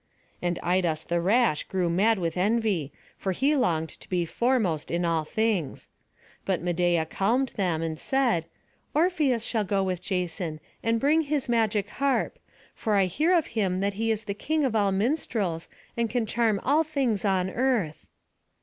[0.41, 5.05] And Idas the rash grew mad with envy; for he longed to be foremost in
[5.05, 5.89] all things.
[6.43, 8.45] But Medeia calmed them, and said:
[8.95, 12.39] "Orpheus shall go with Jason, and bring his magic harp;
[12.73, 16.25] for I hear of him that he is the king of all minstrels, and can
[16.25, 18.07] charm all things on earth."